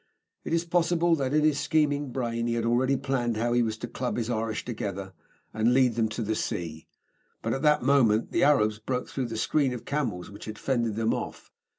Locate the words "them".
5.93-6.09, 10.95-11.13